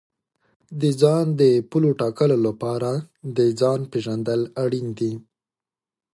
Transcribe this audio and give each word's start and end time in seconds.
د 0.81 0.83
ځان 1.01 1.25
د 1.41 1.41
پولو 1.69 1.89
ټاکلو 2.01 2.37
لپاره 2.47 2.91
د 3.37 3.39
ځان 3.59 3.79
پېژندل 3.91 4.41
اړین 4.63 4.87
دي. 4.99 5.13